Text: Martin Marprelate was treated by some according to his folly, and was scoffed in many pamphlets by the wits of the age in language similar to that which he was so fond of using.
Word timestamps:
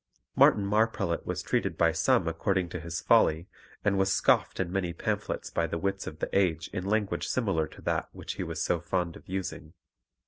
Martin 0.35 0.65
Marprelate 0.65 1.27
was 1.27 1.43
treated 1.43 1.77
by 1.77 1.91
some 1.91 2.27
according 2.27 2.67
to 2.69 2.79
his 2.79 3.01
folly, 3.01 3.45
and 3.85 3.99
was 3.99 4.11
scoffed 4.11 4.59
in 4.59 4.71
many 4.71 4.93
pamphlets 4.93 5.51
by 5.51 5.67
the 5.67 5.77
wits 5.77 6.07
of 6.07 6.17
the 6.17 6.29
age 6.35 6.69
in 6.73 6.83
language 6.83 7.27
similar 7.27 7.67
to 7.67 7.83
that 7.83 8.09
which 8.11 8.33
he 8.33 8.43
was 8.43 8.59
so 8.59 8.79
fond 8.79 9.15
of 9.15 9.27
using. 9.29 9.73